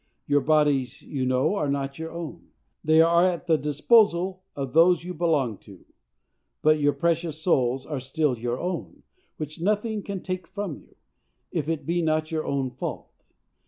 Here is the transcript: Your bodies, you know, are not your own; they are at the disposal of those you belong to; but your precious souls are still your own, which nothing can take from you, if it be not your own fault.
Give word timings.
Your 0.25 0.41
bodies, 0.41 1.03
you 1.03 1.27
know, 1.27 1.53
are 1.53 1.69
not 1.69 1.99
your 1.99 2.11
own; 2.11 2.47
they 2.83 3.01
are 3.01 3.23
at 3.23 3.45
the 3.45 3.55
disposal 3.55 4.41
of 4.55 4.73
those 4.73 5.03
you 5.03 5.13
belong 5.13 5.59
to; 5.59 5.85
but 6.63 6.79
your 6.79 6.93
precious 6.93 7.39
souls 7.39 7.85
are 7.85 7.99
still 7.99 8.35
your 8.35 8.59
own, 8.59 9.03
which 9.37 9.61
nothing 9.61 10.01
can 10.01 10.23
take 10.23 10.47
from 10.47 10.75
you, 10.77 10.95
if 11.51 11.69
it 11.69 11.85
be 11.85 12.01
not 12.01 12.31
your 12.31 12.47
own 12.47 12.71
fault. 12.71 13.13